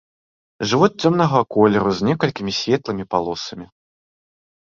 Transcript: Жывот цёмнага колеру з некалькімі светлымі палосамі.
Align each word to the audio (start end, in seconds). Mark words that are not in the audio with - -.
Жывот 0.69 0.93
цёмнага 1.05 1.41
колеру 1.57 1.91
з 1.99 2.09
некалькімі 2.09 2.51
светлымі 2.61 3.05
палосамі. 3.13 3.65